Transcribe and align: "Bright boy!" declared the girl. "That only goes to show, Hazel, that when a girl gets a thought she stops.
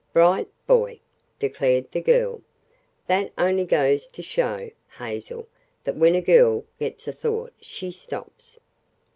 "Bright 0.13 0.49
boy!" 0.65 0.99
declared 1.37 1.91
the 1.91 2.01
girl. 2.01 2.41
"That 3.05 3.31
only 3.37 3.65
goes 3.65 4.07
to 4.07 4.23
show, 4.23 4.71
Hazel, 4.97 5.47
that 5.83 5.95
when 5.95 6.15
a 6.15 6.21
girl 6.21 6.65
gets 6.79 7.07
a 7.07 7.11
thought 7.13 7.53
she 7.61 7.91
stops. 7.91 8.57